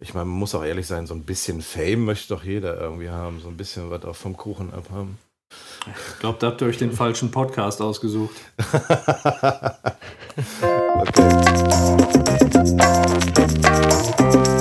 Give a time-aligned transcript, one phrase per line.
[0.00, 3.10] ich meine, man muss auch ehrlich sein, so ein bisschen Fame möchte doch jeder irgendwie
[3.10, 5.18] haben, so ein bisschen was auch vom Kuchen abhaben.
[5.86, 8.34] Ich glaube, da habt ihr euch den falschen Podcast ausgesucht.
[14.34, 14.55] okay.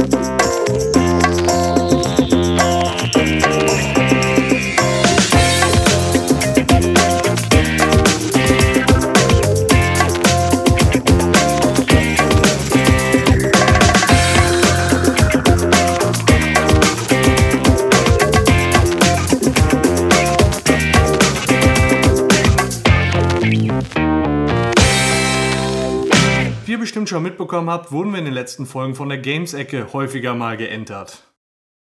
[26.95, 30.55] Bestimmt schon mitbekommen habt, wurden wir in den letzten Folgen von der Games-Ecke häufiger mal
[30.55, 31.23] geentert.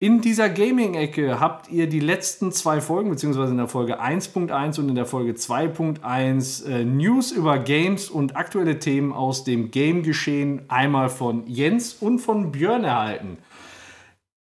[0.00, 4.88] In dieser Gaming-Ecke habt ihr die letzten zwei Folgen, beziehungsweise in der Folge 1.1 und
[4.88, 11.08] in der Folge 2.1 äh, News über Games und aktuelle Themen aus dem Game-Geschehen einmal
[11.08, 13.38] von Jens und von Björn erhalten.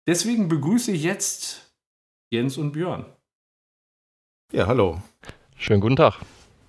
[0.06, 1.74] Deswegen begrüße ich jetzt
[2.30, 3.04] Jens und Björn.
[4.52, 5.02] Ja, hallo.
[5.56, 6.20] Schönen guten Tag.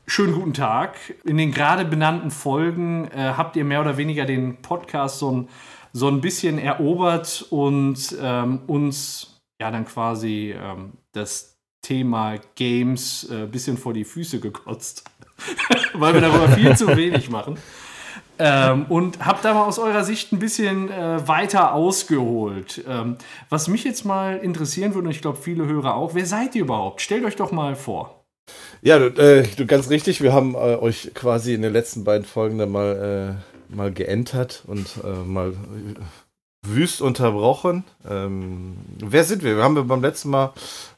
[0.06, 0.98] Schönen guten Tag.
[1.24, 5.50] In den gerade benannten Folgen äh, habt ihr mehr oder weniger den Podcast so ein,
[5.94, 13.46] so ein bisschen erobert und ähm, uns ja dann quasi ähm, das Thema Games ein
[13.46, 15.06] äh, bisschen vor die Füße gekotzt,
[15.94, 17.58] weil wir darüber viel zu wenig machen.
[18.40, 22.84] Ähm, und habt da mal aus eurer Sicht ein bisschen äh, weiter ausgeholt.
[22.88, 23.18] Ähm,
[23.50, 26.64] was mich jetzt mal interessieren würde, und ich glaube viele Hörer auch, wer seid ihr
[26.64, 27.00] überhaupt?
[27.00, 28.23] Stellt euch doch mal vor.
[28.82, 30.22] Ja, du, äh, du ganz richtig.
[30.22, 33.38] Wir haben äh, euch quasi in den letzten beiden Folgen dann mal,
[33.72, 35.54] äh, mal geentert und äh, mal
[36.66, 37.84] wüst unterbrochen.
[38.10, 39.56] Ähm, wer sind wir?
[39.56, 40.54] Wir haben wir beim letzten Mal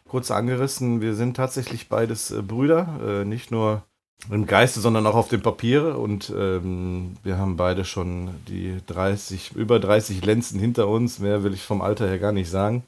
[0.08, 1.02] kurz angerissen.
[1.02, 3.84] Wir sind tatsächlich beides äh, Brüder, äh, nicht nur
[4.32, 6.00] im Geiste, sondern auch auf dem Papier.
[6.00, 11.20] Und ähm, wir haben beide schon die 30, über 30 Lenzen hinter uns.
[11.20, 12.84] Mehr will ich vom Alter her gar nicht sagen.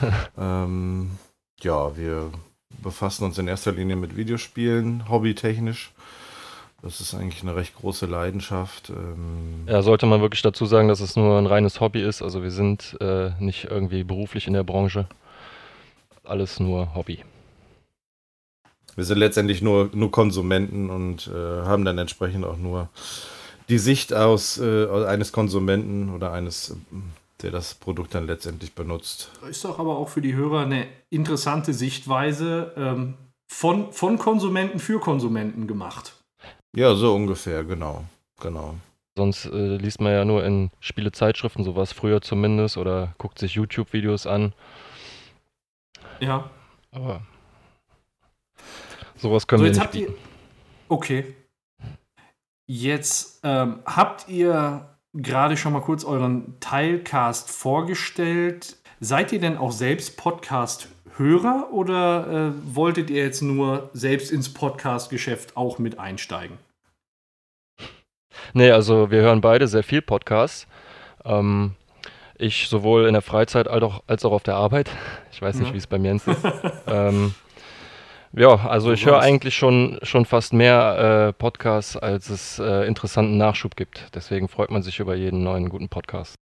[0.38, 1.12] ähm,
[1.60, 2.30] ja, wir
[2.82, 5.92] befassen uns in erster Linie mit Videospielen, hobbytechnisch.
[6.82, 8.90] Das ist eigentlich eine recht große Leidenschaft.
[8.90, 12.22] Ähm ja, sollte man wirklich dazu sagen, dass es nur ein reines Hobby ist.
[12.22, 15.06] Also wir sind äh, nicht irgendwie beruflich in der Branche.
[16.22, 17.24] Alles nur Hobby.
[18.94, 22.88] Wir sind letztendlich nur, nur Konsumenten und äh, haben dann entsprechend auch nur
[23.68, 26.76] die Sicht aus äh, eines Konsumenten oder eines
[27.42, 29.30] der das Produkt dann letztendlich benutzt.
[29.48, 33.14] Ist doch aber auch für die Hörer eine interessante Sichtweise ähm,
[33.46, 36.14] von, von Konsumenten für Konsumenten gemacht.
[36.74, 38.04] Ja, so ungefähr, genau.
[38.40, 38.74] genau.
[39.16, 44.26] Sonst äh, liest man ja nur in Spielezeitschriften, sowas früher zumindest, oder guckt sich YouTube-Videos
[44.26, 44.52] an.
[46.20, 46.50] Ja.
[46.90, 47.22] Aber
[49.16, 50.12] sowas können so, wir nicht bieten.
[50.12, 50.18] Ihr,
[50.88, 51.34] okay.
[52.68, 58.76] Jetzt ähm, habt ihr gerade schon mal kurz euren Teilcast vorgestellt.
[59.00, 65.56] Seid ihr denn auch selbst Podcast-Hörer oder äh, wolltet ihr jetzt nur selbst ins Podcast-Geschäft
[65.56, 66.58] auch mit einsteigen?
[68.52, 70.66] Nee, also wir hören beide sehr viel Podcasts.
[71.24, 71.72] Ähm,
[72.38, 74.90] ich sowohl in der Freizeit als auch, als auch auf der Arbeit.
[75.32, 75.74] Ich weiß nicht, ja.
[75.74, 76.28] wie es bei mir ist.
[76.86, 77.34] ähm,
[78.36, 83.38] ja, also ich höre eigentlich schon, schon fast mehr äh, Podcasts, als es äh, interessanten
[83.38, 84.08] Nachschub gibt.
[84.14, 86.34] Deswegen freut man sich über jeden neuen guten Podcast.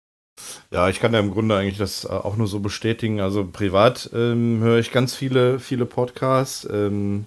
[0.72, 3.20] Ja, ich kann ja im Grunde eigentlich das äh, auch nur so bestätigen.
[3.20, 6.68] Also privat ähm, höre ich ganz viele, viele Podcasts.
[6.70, 7.26] Ähm,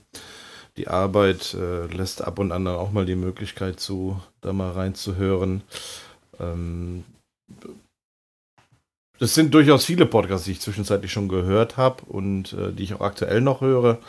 [0.76, 5.64] die Arbeit äh, lässt ab und an auch mal die Möglichkeit zu, da mal reinzuhören.
[6.40, 7.06] Ähm,
[9.20, 12.94] das sind durchaus viele Podcasts, die ich zwischenzeitlich schon gehört habe und äh, die ich
[12.94, 14.00] auch aktuell noch höre.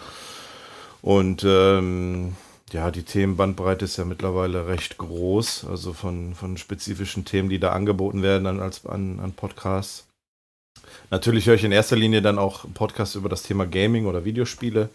[1.03, 2.37] Und ähm,
[2.73, 7.73] ja, die Themenbandbreite ist ja mittlerweile recht groß, also von, von spezifischen Themen, die da
[7.73, 10.07] angeboten werden an, als, an, an Podcasts.
[11.11, 14.91] Natürlich höre ich in erster Linie dann auch Podcasts über das Thema Gaming oder Videospiele,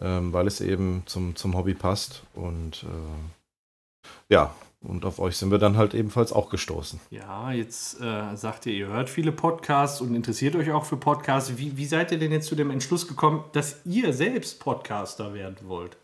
[0.00, 2.22] ähm, weil es eben zum, zum Hobby passt.
[2.34, 4.54] Und äh, ja,
[4.86, 7.00] und auf euch sind wir dann halt ebenfalls auch gestoßen.
[7.10, 11.56] Ja, jetzt äh, sagt ihr, ihr hört viele Podcasts und interessiert euch auch für Podcasts.
[11.56, 15.56] Wie, wie seid ihr denn jetzt zu dem Entschluss gekommen, dass ihr selbst Podcaster werden
[15.66, 15.96] wollt?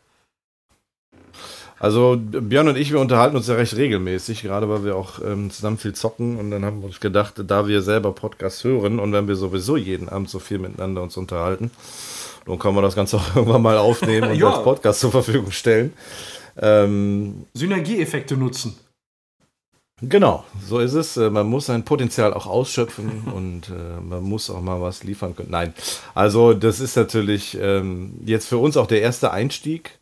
[1.79, 5.51] Also Björn und ich, wir unterhalten uns ja recht regelmäßig, gerade weil wir auch ähm,
[5.51, 9.13] zusammen viel zocken und dann haben wir uns gedacht, da wir selber Podcasts hören und
[9.13, 11.73] wenn wir sowieso jeden Abend so viel miteinander uns unterhalten,
[12.47, 14.51] dann können wir das Ganze auch irgendwann mal aufnehmen und ja.
[14.51, 15.93] als Podcast zur Verfügung stellen.
[16.57, 18.77] Ähm, Synergieeffekte nutzen.
[20.05, 21.17] Genau, so ist es.
[21.17, 25.37] Äh, man muss sein Potenzial auch ausschöpfen und äh, man muss auch mal was liefern
[25.37, 25.51] können.
[25.51, 25.75] Nein,
[26.15, 29.99] also das ist natürlich ähm, jetzt für uns auch der erste Einstieg.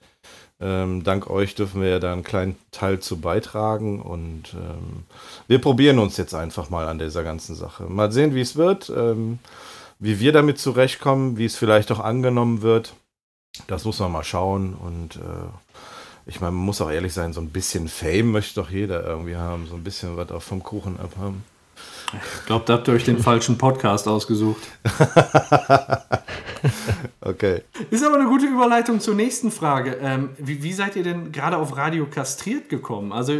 [0.63, 5.05] Ähm, dank euch dürfen wir ja da einen kleinen Teil zu beitragen und ähm,
[5.49, 7.85] wir probieren uns jetzt einfach mal an dieser ganzen Sache.
[7.85, 9.39] Mal sehen, wie es wird, ähm,
[9.99, 12.95] wie wir damit zurechtkommen, wie es vielleicht auch angenommen wird.
[13.69, 15.49] Das muss man mal schauen und äh,
[16.31, 19.35] ich meine, man muss auch ehrlich sein, so ein bisschen Fame möchte doch jeder irgendwie
[19.35, 21.43] haben, so ein bisschen was auch vom Kuchen abhaben.
[22.13, 24.63] Ich glaube, da habt ihr euch den falschen Podcast ausgesucht.
[27.21, 27.63] okay.
[27.91, 29.99] Ist aber eine gute Überleitung zur nächsten Frage.
[30.01, 33.13] Ähm, wie, wie, seid ihr denn gerade auf Radio kastriert gekommen?
[33.13, 33.33] Also,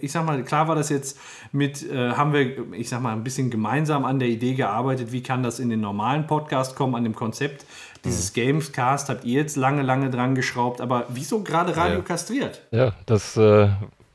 [0.00, 1.18] ich sag mal, klar war das jetzt
[1.52, 5.22] mit, äh, haben wir, ich sag mal, ein bisschen gemeinsam an der Idee gearbeitet, wie
[5.22, 7.66] kann das in den normalen Podcast kommen, an dem Konzept.
[8.08, 8.40] Dieses mhm.
[8.40, 12.02] Gamescast habt ihr jetzt lange, lange dran geschraubt, aber wieso gerade Radio ja.
[12.04, 12.62] kastriert?
[12.70, 13.68] Ja, das äh,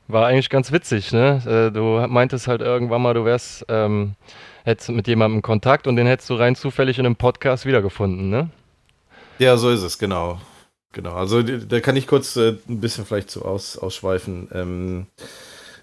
[0.08, 1.42] war eigentlich ganz witzig, ne?
[1.46, 4.14] Äh, du meintest halt irgendwann mal, du wärst, ähm,
[4.64, 8.50] hättest mit jemandem Kontakt und den hättest du rein zufällig in einem Podcast wiedergefunden, ne?
[9.38, 10.40] Ja, so ist es, genau.
[10.92, 14.48] Genau, also da kann ich kurz äh, ein bisschen vielleicht zu aus, ausschweifen.
[14.52, 15.06] Ähm,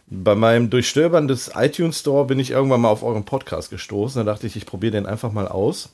[0.08, 4.26] bei meinem Durchstöbern des iTunes Store bin ich irgendwann mal auf euren Podcast gestoßen.
[4.26, 5.90] Da dachte ich, ich probiere den einfach mal aus.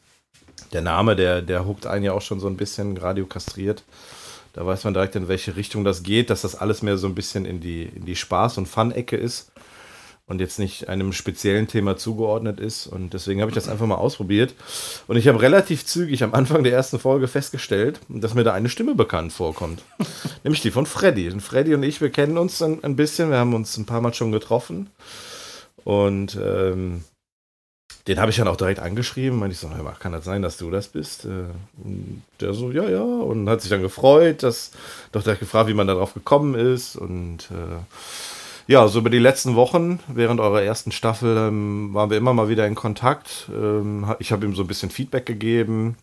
[0.74, 3.84] Der Name, der, der huckt einen ja auch schon so ein bisschen radio kastriert.
[4.54, 7.16] Da weiß man direkt, in welche Richtung das geht, dass das alles mehr so ein
[7.16, 9.52] bisschen in die, in die Spaß- und Fun-Ecke ist
[10.28, 12.86] und jetzt nicht einem speziellen Thema zugeordnet ist.
[12.86, 14.56] Und deswegen habe ich das einfach mal ausprobiert.
[15.08, 18.68] Und ich habe relativ zügig am Anfang der ersten Folge festgestellt, dass mir da eine
[18.68, 19.84] Stimme bekannt vorkommt.
[20.44, 21.30] Nämlich die von Freddy.
[21.30, 23.30] Und Freddy und ich, wir kennen uns ein, ein bisschen.
[23.30, 24.90] Wir haben uns ein paar Mal schon getroffen.
[25.86, 27.06] Und ähm,
[28.08, 29.38] den habe ich dann auch direkt angeschrieben.
[29.38, 29.70] Meinte ich so,
[30.00, 31.26] kann das sein, dass du das bist?
[31.26, 31.46] Äh,
[32.40, 33.02] der so, ja, ja.
[33.02, 34.72] Und hat sich dann gefreut, dass
[35.12, 36.96] doch direkt gefragt, wie man darauf gekommen ist.
[36.96, 42.18] Und äh, ja, so über die letzten Wochen, während eurer ersten Staffel, ähm, waren wir
[42.18, 43.50] immer mal wieder in Kontakt.
[43.54, 45.98] Ähm, ich habe ihm so ein bisschen Feedback gegeben.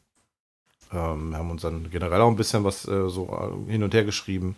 [0.92, 3.28] Ähm, wir haben uns dann generell auch ein bisschen was äh, so
[3.68, 4.56] äh, hin und her geschrieben.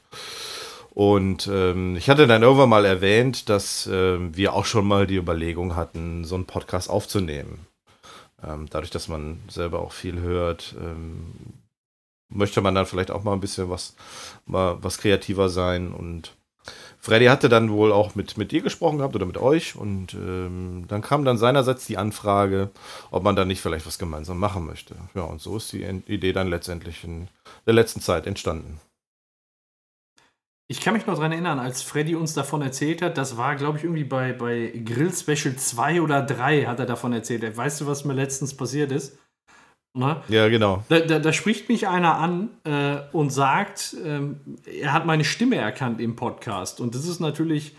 [0.97, 5.17] Und ähm, ich hatte dann irgendwann mal erwähnt, dass äh, wir auch schon mal die
[5.17, 7.67] Überlegung hatten, so einen Podcast aufzunehmen.
[8.43, 11.35] Ähm, dadurch, dass man selber auch viel hört, ähm,
[12.31, 13.95] möchte man dann vielleicht auch mal ein bisschen was,
[14.47, 15.93] mal was kreativer sein.
[15.93, 16.35] Und
[16.99, 19.77] Freddy hatte dann wohl auch mit, mit dir gesprochen gehabt oder mit euch.
[19.77, 22.71] Und ähm, dann kam dann seinerseits die Anfrage,
[23.11, 24.97] ob man da nicht vielleicht was gemeinsam machen möchte.
[25.15, 27.29] Ja, und so ist die Idee dann letztendlich in
[27.67, 28.81] der letzten Zeit entstanden.
[30.69, 33.79] Ich kann mich noch daran erinnern, als Freddy uns davon erzählt hat, das war, glaube
[33.79, 37.57] ich, irgendwie bei, bei Grill Special 2 oder 3 hat er davon erzählt.
[37.57, 39.17] Weißt du, was mir letztens passiert ist?
[39.95, 40.23] Ne?
[40.29, 40.83] Ja, genau.
[40.89, 45.57] Da, da, da, spricht mich einer an äh, und sagt, ähm, er hat meine Stimme
[45.57, 46.81] erkannt im Podcast.
[46.81, 47.77] Und das ist natürlich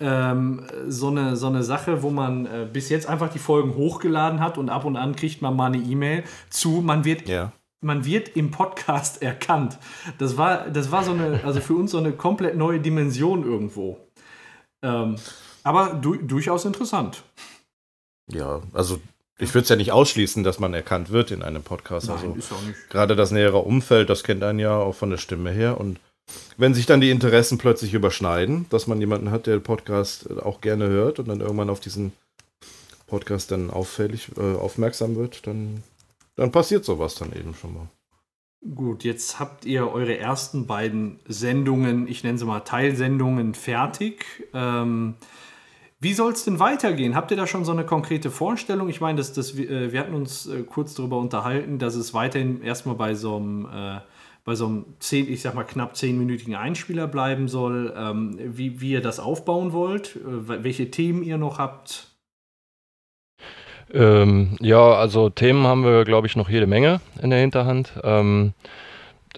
[0.00, 4.40] ähm, so, eine, so eine Sache, wo man äh, bis jetzt einfach die Folgen hochgeladen
[4.40, 7.52] hat und ab und an kriegt man mal eine E-Mail zu, man wird ja
[7.82, 9.78] man wird im Podcast erkannt.
[10.18, 13.98] Das war, das war so eine, also für uns so eine komplett neue Dimension irgendwo.
[14.82, 15.16] Ähm,
[15.64, 17.22] aber du, durchaus interessant.
[18.28, 19.00] Ja, also
[19.38, 22.06] ich würde es ja nicht ausschließen, dass man erkannt wird in einem Podcast.
[22.06, 22.88] Nein, also ist auch nicht.
[22.88, 25.78] gerade das nähere Umfeld, das kennt einen ja auch von der Stimme her.
[25.78, 25.98] Und
[26.56, 30.60] wenn sich dann die Interessen plötzlich überschneiden, dass man jemanden hat, der den Podcast auch
[30.60, 32.12] gerne hört und dann irgendwann auf diesen
[33.08, 35.82] Podcast dann auffällig äh, aufmerksam wird, dann
[36.36, 37.88] dann passiert sowas dann eben schon mal.
[38.74, 44.24] Gut, jetzt habt ihr eure ersten beiden Sendungen, ich nenne sie mal Teilsendungen, fertig.
[44.54, 45.14] Ähm,
[45.98, 47.16] wie soll es denn weitergehen?
[47.16, 48.88] Habt ihr da schon so eine konkrete Vorstellung?
[48.88, 52.62] Ich meine, das, das, äh, wir hatten uns äh, kurz darüber unterhalten, dass es weiterhin
[52.62, 54.00] erstmal bei so einem, äh,
[54.44, 57.92] bei so einem zehn, ich sag mal knapp zehnminütigen Einspieler bleiben soll.
[57.96, 62.11] Ähm, wie, wie ihr das aufbauen wollt, äh, welche Themen ihr noch habt.
[63.92, 67.92] Ähm, ja, also Themen haben wir, glaube ich, noch jede Menge in der Hinterhand.
[68.02, 68.54] Ähm,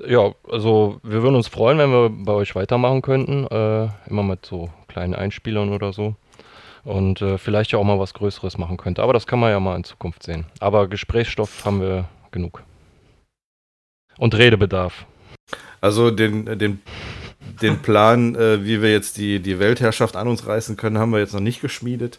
[0.06, 3.46] ja, also wir würden uns freuen, wenn wir bei euch weitermachen könnten.
[3.46, 6.14] Äh, immer mit so kleinen Einspielern oder so.
[6.84, 9.02] Und äh, vielleicht ja auch mal was Größeres machen könnte.
[9.02, 10.46] Aber das kann man ja mal in Zukunft sehen.
[10.60, 12.62] Aber Gesprächsstoff haben wir genug.
[14.18, 15.06] Und Redebedarf.
[15.80, 16.80] Also den, den,
[17.60, 21.18] den Plan, äh, wie wir jetzt die, die Weltherrschaft an uns reißen können, haben wir
[21.18, 22.18] jetzt noch nicht geschmiedet.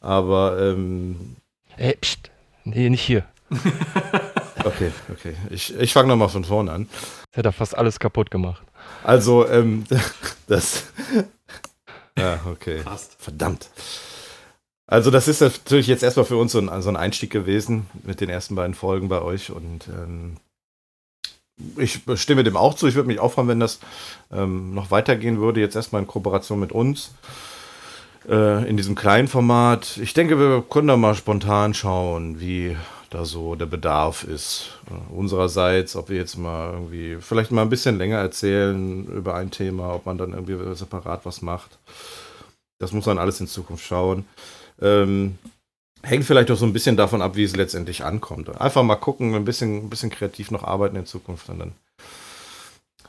[0.00, 1.36] Aber ähm,
[1.78, 2.30] Ey, pst,
[2.64, 3.24] nee, nicht hier.
[4.64, 5.34] okay, okay.
[5.50, 6.88] Ich, ich fange nochmal von vorne an.
[7.30, 8.62] Das hätte er fast alles kaputt gemacht.
[9.04, 9.84] Also, ähm,
[10.48, 10.84] das.
[12.18, 12.80] Ja, okay.
[12.80, 13.16] Fast.
[13.20, 13.70] Verdammt.
[14.88, 18.20] Also, das ist natürlich jetzt erstmal für uns so ein, so ein Einstieg gewesen mit
[18.20, 20.38] den ersten beiden Folgen bei euch und ähm,
[21.76, 22.88] ich stimme dem auch zu.
[22.88, 23.78] Ich würde mich auch freuen, wenn das
[24.32, 25.60] ähm, noch weitergehen würde.
[25.60, 27.12] Jetzt erstmal in Kooperation mit uns
[28.28, 29.98] äh, in diesem kleinen Format.
[29.98, 32.76] Ich denke, wir können da mal spontan schauen, wie
[33.10, 34.78] da so der Bedarf ist.
[34.90, 39.50] Äh, unsererseits, ob wir jetzt mal irgendwie, vielleicht mal ein bisschen länger erzählen über ein
[39.50, 41.78] Thema, ob man dann irgendwie separat was macht.
[42.78, 44.24] Das muss man alles in Zukunft schauen.
[44.80, 45.38] Ähm,
[46.02, 48.60] hängt vielleicht auch so ein bisschen davon ab, wie es letztendlich ankommt.
[48.60, 51.72] Einfach mal gucken, ein bisschen, ein bisschen kreativ noch arbeiten in Zukunft und dann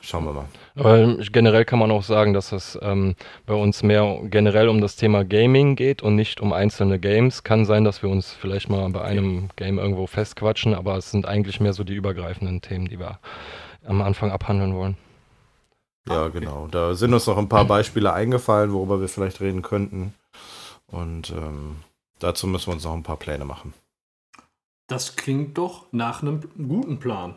[0.02, 0.46] Schauen wir mal.
[0.76, 3.16] Aber generell kann man auch sagen, dass es ähm,
[3.46, 7.44] bei uns mehr generell um das Thema Gaming geht und nicht um einzelne Games.
[7.44, 11.26] Kann sein, dass wir uns vielleicht mal bei einem Game irgendwo festquatschen, aber es sind
[11.26, 13.20] eigentlich mehr so die übergreifenden Themen, die wir
[13.86, 14.98] am Anfang abhandeln wollen.
[16.08, 16.68] Ja, genau.
[16.68, 20.14] Da sind uns noch ein paar Beispiele eingefallen, worüber wir vielleicht reden könnten.
[20.88, 21.78] Und ähm,
[22.20, 23.74] dazu müssen wir uns noch ein paar Pläne machen.
[24.88, 27.36] Das klingt doch nach einem guten Plan.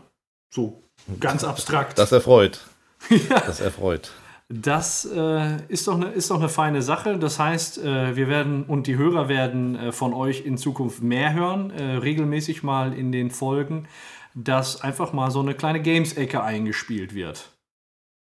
[0.49, 0.83] So
[1.21, 1.99] Ganz abstrakt.
[1.99, 2.61] Das erfreut.
[3.11, 3.41] ja.
[3.47, 4.13] Das erfreut.
[4.49, 7.19] Das äh, ist, doch eine, ist doch eine feine Sache.
[7.19, 11.33] Das heißt, äh, wir werden und die Hörer werden äh, von euch in Zukunft mehr
[11.33, 13.89] hören, äh, regelmäßig mal in den Folgen,
[14.35, 17.49] dass einfach mal so eine kleine Games-Ecke eingespielt wird.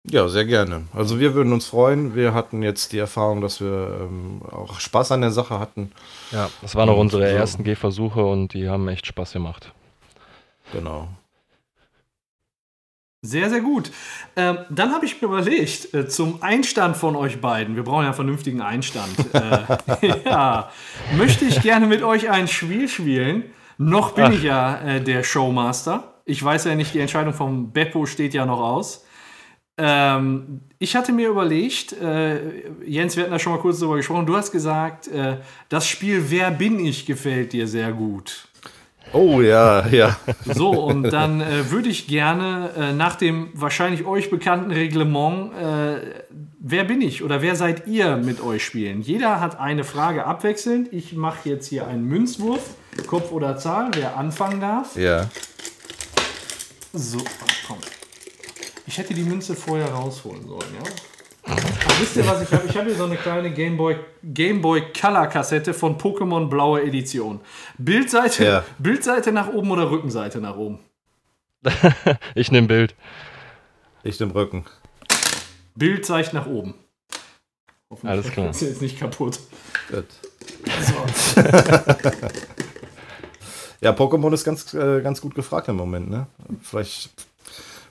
[0.09, 0.83] Ja, sehr gerne.
[0.93, 2.15] Also wir würden uns freuen.
[2.15, 5.91] Wir hatten jetzt die Erfahrung, dass wir ähm, auch Spaß an der Sache hatten.
[6.31, 7.35] Ja, das waren auch unsere so.
[7.35, 9.73] ersten Gehversuche und die haben echt Spaß gemacht.
[10.71, 11.09] Genau.
[13.27, 13.91] Sehr, sehr gut.
[14.37, 18.07] Ähm, dann habe ich mir überlegt, äh, zum Einstand von euch beiden, wir brauchen ja
[18.07, 20.71] einen vernünftigen Einstand, äh, ja,
[21.17, 23.43] möchte ich gerne mit euch ein Spiel spielen.
[23.77, 24.31] Noch bin Ach.
[24.31, 26.21] ich ja äh, der Showmaster.
[26.23, 29.05] Ich weiß ja nicht, die Entscheidung vom Beppo steht ja noch aus.
[29.77, 34.25] Ähm, ich hatte mir überlegt, äh, Jens, wir hatten da schon mal kurz drüber gesprochen,
[34.25, 38.47] du hast gesagt, äh, das Spiel Wer bin ich gefällt dir sehr gut.
[39.13, 40.17] Oh ja, ja.
[40.45, 46.23] So, und dann äh, würde ich gerne äh, nach dem wahrscheinlich euch bekannten Reglement, äh,
[46.59, 49.01] wer bin ich oder wer seid ihr mit euch spielen?
[49.01, 50.91] Jeder hat eine Frage abwechselnd.
[50.91, 52.61] Ich mache jetzt hier einen Münzwurf,
[53.07, 54.95] Kopf oder Zahl, wer anfangen darf.
[54.95, 55.29] Ja.
[56.93, 57.19] So,
[57.67, 57.77] komm.
[58.85, 60.89] Ich hätte die Münze vorher rausholen sollen, ja?
[61.99, 62.67] Wisst ihr, was ich habe?
[62.67, 67.41] Ich habe hier so eine kleine Gameboy Game Boy Color Kassette von Pokémon Blaue Edition.
[67.77, 68.63] Bildseite, ja.
[68.77, 70.79] Bildseite nach oben oder Rückenseite nach oben?
[72.35, 72.95] ich nehme Bild.
[74.03, 74.65] Ich nehme Rücken.
[75.75, 76.75] Bild zeigt nach oben.
[78.03, 78.49] Alles klar.
[78.49, 79.39] Ist jetzt nicht kaputt.
[79.89, 80.05] Gut.
[80.81, 81.41] So.
[83.81, 86.27] ja, Pokémon ist ganz, äh, ganz gut gefragt im Moment, ne?
[86.61, 87.27] Vielleicht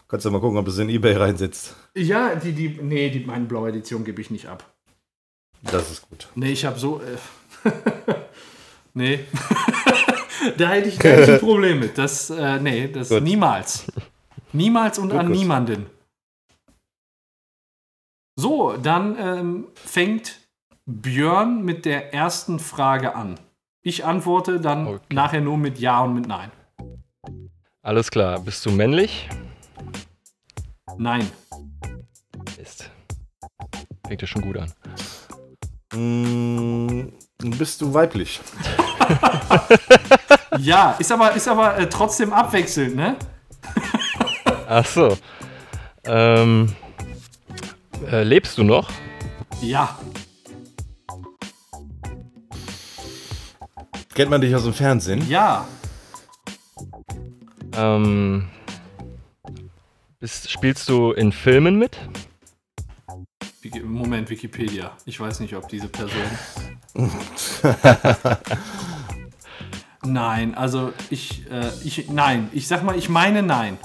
[0.08, 1.74] Kannst du mal gucken, ob du es in Ebay reinsetzt.
[1.94, 4.64] Ja, die, die, nee, die, meine blaue Edition gebe ich nicht ab.
[5.62, 6.28] Das ist gut.
[6.36, 7.00] Nee, ich habe so.
[7.00, 7.70] Äh,
[8.94, 9.20] nee.
[10.56, 11.98] da hätte ich, da hätte ich ein Problem mit.
[11.98, 13.22] Das, äh, nee, das gut.
[13.22, 13.86] niemals.
[14.52, 15.36] Niemals und gut, an gut.
[15.36, 15.86] niemanden.
[18.38, 20.40] So, dann ähm, fängt
[20.84, 23.40] Björn mit der ersten Frage an.
[23.82, 25.14] Ich antworte dann okay.
[25.14, 26.52] nachher nur mit Ja und mit Nein.
[27.82, 28.40] Alles klar.
[28.40, 29.28] Bist du männlich?
[30.98, 31.30] Nein.
[32.58, 32.90] Mist.
[34.06, 34.72] Fängt ja schon gut an.
[35.94, 37.12] Mm,
[37.58, 38.40] bist du weiblich?
[40.58, 43.16] ja, ist aber, ist aber äh, trotzdem abwechselnd, ne?
[44.68, 45.16] Ach so.
[46.04, 46.74] Ähm,
[48.10, 48.90] äh, lebst du noch?
[49.60, 49.98] Ja.
[54.14, 55.28] Kennt man dich aus dem Fernsehen?
[55.28, 55.66] Ja.
[57.76, 58.48] Ähm,
[60.18, 61.98] bist, spielst du in Filmen mit?
[63.84, 64.92] Moment, Wikipedia.
[65.04, 66.22] Ich weiß nicht, ob diese Person.
[70.04, 73.78] nein, also ich, äh, ich, nein, ich sag mal, ich meine nein.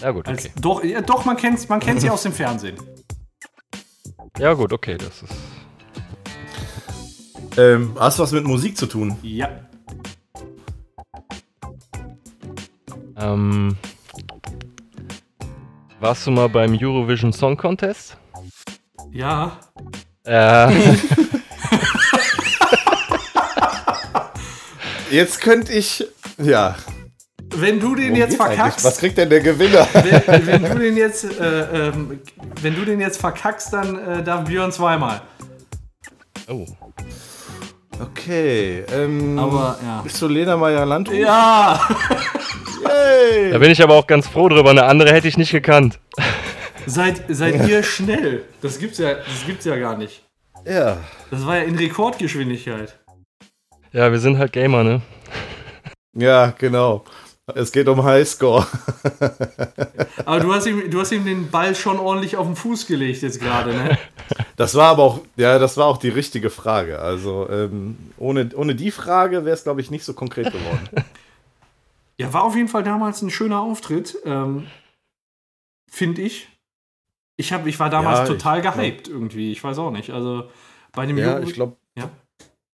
[0.00, 0.48] Ja gut, okay.
[0.48, 2.76] Als, doch, ja, doch, man kennt, man kennt sie aus dem Fernsehen.
[4.38, 5.32] Ja gut, okay, das ist.
[7.56, 9.16] Ähm, hast du was mit Musik zu tun?
[9.22, 9.48] Ja.
[13.16, 13.76] Ähm,
[16.02, 18.16] warst du mal beim Eurovision Song Contest?
[19.12, 19.52] Ja.
[20.24, 20.68] Äh.
[25.10, 26.04] jetzt könnte ich.
[26.38, 26.74] Ja.
[27.54, 28.60] Wenn du den Worum jetzt verkackst.
[28.60, 28.84] Eigentlich?
[28.84, 29.86] Was kriegt denn der Gewinner?
[29.94, 32.20] Wenn, wenn du den jetzt, äh, ähm,
[32.62, 35.20] wenn du den jetzt verkackst, dann äh, darf Björn zweimal.
[36.48, 36.66] Oh.
[38.00, 38.84] Okay.
[38.92, 40.00] Ähm, aber ja.
[40.00, 41.14] Bist du Lena Meyer Landruf?
[41.14, 41.78] Ja.
[42.84, 43.50] Yay.
[43.52, 44.70] Da bin ich aber auch ganz froh drüber.
[44.70, 45.98] Eine andere hätte ich nicht gekannt.
[46.86, 48.44] Seid, seid ihr schnell?
[48.60, 50.24] Das gibt's ja, das gibt's ja gar nicht.
[50.66, 50.98] Ja.
[51.30, 52.98] Das war ja in Rekordgeschwindigkeit.
[53.92, 55.02] Ja, wir sind halt Gamer, ne?
[56.14, 57.04] Ja, genau.
[57.54, 58.66] Es geht um Highscore.
[60.24, 63.22] aber du hast, ihm, du hast ihm den Ball schon ordentlich auf den Fuß gelegt
[63.22, 63.98] jetzt gerade, ne?
[64.56, 67.00] Das war aber auch, ja, das war auch die richtige Frage.
[67.00, 70.88] Also ähm, ohne, ohne die Frage wäre es, glaube ich, nicht so konkret geworden.
[72.22, 74.66] Ja, war auf jeden Fall damals ein schöner Auftritt, ähm,
[75.90, 76.48] finde ich.
[77.38, 79.52] Ich, hab, ich war damals Ja, total ich- gehypt irgendwie.
[79.52, 80.10] Ich weiß auch nicht.
[80.10, 80.48] Also
[80.92, 82.10] bei dem Ja, Jugend- ich glaube, Ja.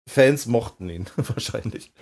[0.08, 1.92] Fans mochten ihn wahrscheinlich.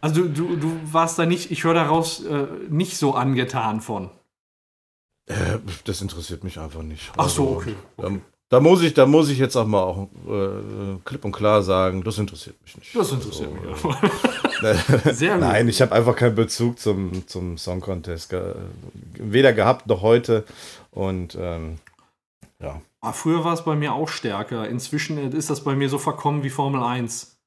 [0.00, 4.10] Also du, du, warst da nicht, ich höre daraus, äh, nicht so angetan von.
[5.26, 7.10] Äh, das interessiert mich einfach nicht.
[7.16, 7.74] Ach so, Also, okay.
[7.96, 8.10] Da,
[8.50, 12.02] da muss ich, da muss ich jetzt auch mal auch, äh, klipp und klar sagen,
[12.02, 12.96] das interessiert mich nicht.
[12.96, 13.62] Das interessiert mich.
[13.70, 15.06] Also, aber.
[15.06, 15.40] äh, Sehr gut.
[15.40, 18.34] Nein, ich habe einfach keinen Bezug zum, zum Song Contest.
[19.14, 20.44] Weder gehabt noch heute.
[20.90, 21.78] Und ähm,
[22.60, 22.82] ja.
[23.00, 24.68] Ah, früher war es bei mir auch stärker.
[24.68, 27.39] Inzwischen ist das bei mir so verkommen wie Formel 1.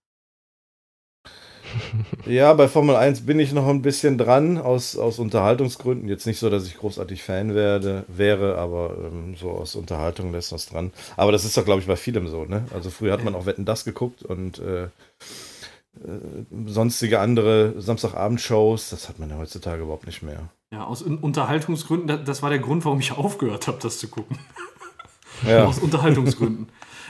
[2.26, 6.08] Ja, bei Formel 1 bin ich noch ein bisschen dran, aus, aus Unterhaltungsgründen.
[6.10, 10.52] Jetzt nicht so, dass ich großartig Fan werde, wäre, aber ähm, so aus Unterhaltung lässt
[10.52, 10.92] das dran.
[11.18, 12.66] Aber das ist doch, glaube ich, bei vielem so, ne?
[12.74, 14.90] Also früher hat man auch Wetten das geguckt und äh, äh,
[16.68, 20.50] sonstige andere Samstagabendshows, das hat man ja heutzutage überhaupt nicht mehr.
[20.72, 24.08] Ja, aus Un- Unterhaltungsgründen, da- das war der Grund, warum ich aufgehört habe, das zu
[24.08, 24.38] gucken.
[25.48, 26.70] Ja, Aus Unterhaltungsgründen.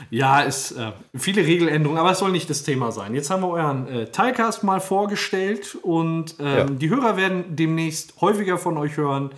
[0.09, 3.13] Ja, ist äh, viele Regeländerungen, aber es soll nicht das Thema sein.
[3.15, 6.63] Jetzt haben wir euren äh, Teilcast mal vorgestellt und ähm, Ja.
[6.65, 9.31] die Hörer werden demnächst häufiger von euch hören.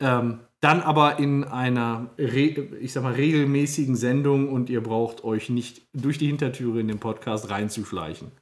[0.00, 5.82] Ähm, dann aber in einer, ich sag mal, regelmäßigen Sendung und ihr braucht euch nicht
[5.92, 8.32] durch die Hintertüre in den Podcast reinzuschleichen.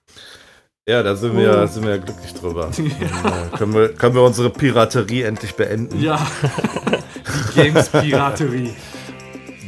[0.88, 2.70] ja da sind wir, sind wir glücklich drüber.
[2.76, 6.00] Dann, äh, können, wir, können wir unsere Piraterie endlich beenden.
[6.00, 6.24] Ja,
[7.56, 8.74] die Games-Piraterie.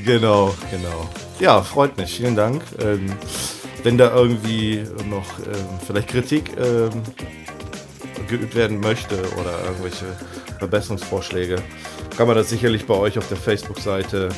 [0.05, 1.09] Genau, genau.
[1.39, 2.17] Ja, freut mich.
[2.17, 2.63] Vielen Dank.
[2.81, 3.13] Ähm,
[3.83, 6.91] wenn da irgendwie noch ähm, vielleicht Kritik ähm,
[8.27, 10.07] geübt werden möchte oder irgendwelche
[10.59, 11.57] Verbesserungsvorschläge,
[12.17, 14.31] kann man das sicherlich bei euch auf der Facebook-Seite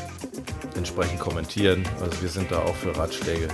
[0.77, 1.85] entsprechend kommentieren.
[2.01, 3.49] Also wir sind da auch für Ratschläge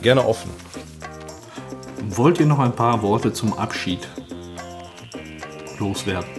[0.00, 0.50] gerne offen.
[2.08, 4.06] Wollt ihr noch ein paar Worte zum Abschied
[5.78, 6.30] loswerden?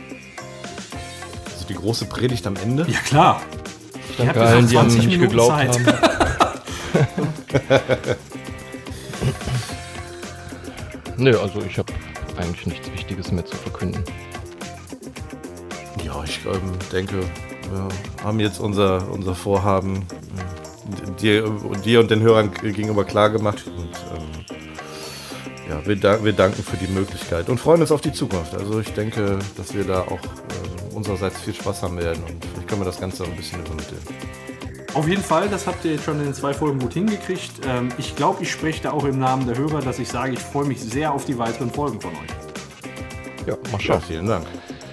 [1.53, 2.85] Also die große Predigt am Ende.
[2.89, 3.41] Ja, klar.
[4.17, 5.69] Danke allen, gesagt, die an 20 mich Minuten geglaubt Zeit.
[5.69, 5.85] haben.
[11.17, 11.93] Nö, also ich habe
[12.37, 14.03] eigentlich nichts Wichtiges mehr zu verkünden.
[16.03, 17.21] Ja, ich ähm, denke,
[17.71, 17.87] wir
[18.23, 21.49] haben jetzt unser, unser Vorhaben äh, dir,
[21.83, 23.63] dir und den Hörern gegenüber klar gemacht.
[23.65, 24.45] Und ähm,
[25.69, 28.53] ja, wir, wir danken für die Möglichkeit und freuen uns auf die Zukunft.
[28.53, 30.19] Also ich denke, dass wir da auch
[30.95, 34.01] unsererseits viel Spaß haben werden und vielleicht können wir das Ganze ein bisschen übermitteln.
[34.93, 37.51] Auf jeden Fall, das habt ihr jetzt schon in den zwei Folgen gut hingekriegt.
[37.67, 40.39] Ähm, ich glaube, ich spreche da auch im Namen der Hörer, dass ich sage, ich
[40.39, 43.45] freue mich sehr auf die weiteren Folgen von euch.
[43.45, 44.01] Ja, mal Ja, schauen.
[44.01, 44.47] vielen Dank.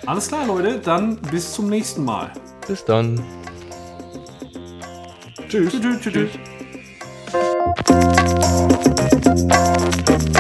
[0.07, 2.33] Alles klar, Leute, dann bis zum nächsten Mal.
[2.67, 3.23] Bis dann.
[5.49, 5.73] Tschüss.
[5.73, 6.01] Tschüss.
[6.01, 6.31] tschüss, tschüss.
[9.25, 10.37] Thank